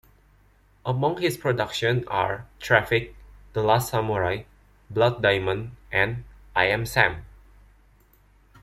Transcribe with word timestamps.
Among 0.83 1.21
his 1.21 1.37
productions 1.37 2.05
are 2.07 2.47
"Traffic", 2.59 3.13
"The 3.53 3.61
Last 3.61 3.91
Samurai", 3.91 4.45
"Blood 4.89 5.21
Diamond", 5.21 5.75
and 5.91 6.23
"I 6.55 6.63
Am 6.65 6.87
Sam". 6.87 7.23